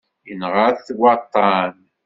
[0.27, 1.73] Yenɣa-t waṭṭan.